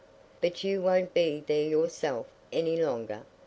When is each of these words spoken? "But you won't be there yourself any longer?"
"But 0.41 0.63
you 0.63 0.81
won't 0.81 1.13
be 1.13 1.43
there 1.45 1.61
yourself 1.69 2.25
any 2.51 2.75
longer?" 2.75 3.21